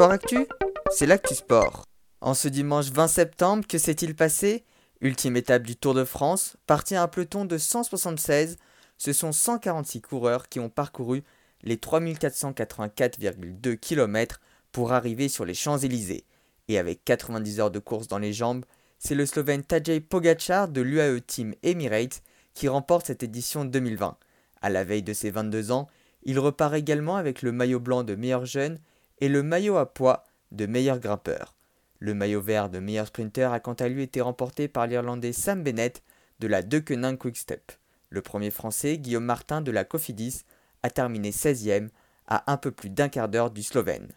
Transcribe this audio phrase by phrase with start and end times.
[0.00, 0.46] Sport Actu,
[0.90, 1.84] c'est l'actu sport.
[2.22, 4.64] En ce dimanche 20 septembre, que s'est-il passé?
[5.02, 8.56] Ultime étape du Tour de France, parti à un peloton de 176,
[8.96, 11.22] ce sont 146 coureurs qui ont parcouru
[11.64, 14.40] les 3484,2 km
[14.72, 16.24] pour arriver sur les Champs-Élysées.
[16.68, 18.64] Et avec 90 heures de course dans les jambes,
[18.98, 22.22] c'est le Slovène Tadej Pogacar de l'UAE Team Emirates
[22.54, 24.16] qui remporte cette édition 2020.
[24.62, 25.88] À la veille de ses 22 ans,
[26.22, 28.78] il repart également avec le maillot blanc de meilleur jeune
[29.20, 31.54] et le maillot à poids de meilleur grimpeur.
[31.98, 35.62] Le maillot vert de meilleur sprinter a quant à lui été remporté par l'Irlandais Sam
[35.62, 36.02] Bennett
[36.38, 37.72] de la Deceuninck Quick-Step.
[38.08, 40.42] Le premier français, Guillaume Martin de la Cofidis,
[40.82, 41.90] a terminé 16e
[42.26, 44.08] à un peu plus d'un quart d'heure du Slovène.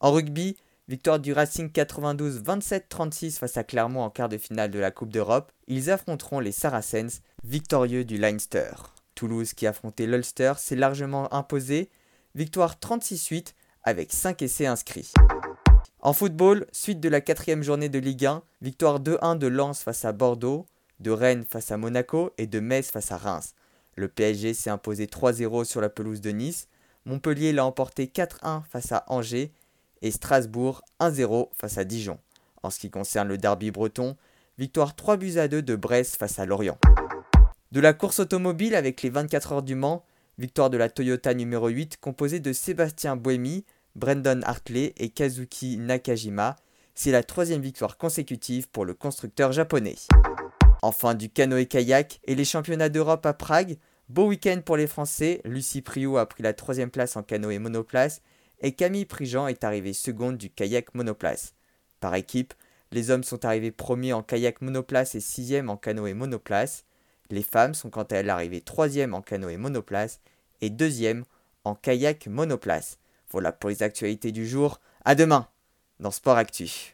[0.00, 0.56] En rugby,
[0.88, 5.12] victoire du Racing 92 27-36 face à Clermont en quart de finale de la Coupe
[5.12, 8.72] d'Europe, ils affronteront les Saracens, victorieux du Leinster.
[9.14, 11.90] Toulouse qui affrontait l'Ulster s'est largement imposé,
[12.34, 13.52] victoire 36-8
[13.84, 15.12] avec 5 essais inscrits.
[16.00, 20.04] En football, suite de la quatrième journée de Ligue 1, victoire 2-1 de Lens face
[20.04, 20.66] à Bordeaux,
[21.00, 23.54] de Rennes face à Monaco et de Metz face à Reims.
[23.96, 26.68] Le PSG s'est imposé 3-0 sur la pelouse de Nice,
[27.06, 29.52] Montpellier l'a emporté 4-1 face à Angers
[30.00, 32.18] et Strasbourg 1-0 face à Dijon.
[32.62, 34.16] En ce qui concerne le derby breton,
[34.58, 36.78] victoire 3 buts à 2 de Brest face à Lorient.
[37.72, 40.04] De la course automobile avec les 24 heures du Mans,
[40.38, 43.64] victoire de la Toyota numéro 8 composée de Sébastien Buemi,
[43.96, 46.56] Brendan Hartley et Kazuki Nakajima.
[46.96, 49.96] C'est la troisième victoire consécutive pour le constructeur japonais.
[50.82, 53.78] Enfin du canoë-kayak et les championnats d'Europe à Prague.
[54.08, 55.40] Beau week-end pour les Français.
[55.44, 58.20] Lucie Priou a pris la troisième place en canoë monoplace
[58.60, 61.54] et Camille Prigent est arrivée seconde du kayak monoplace.
[62.00, 62.52] Par équipe,
[62.92, 66.84] les hommes sont arrivés premiers en kayak monoplace et sixième en canoë monoplace.
[67.30, 70.20] Les femmes sont quant à elles arrivées troisième en canoë monoplace
[70.60, 71.24] et deuxième
[71.64, 72.98] en kayak monoplace.
[73.34, 74.80] Voilà pour les actualités du jour.
[75.04, 75.48] À demain
[75.98, 76.92] dans Sport Actu.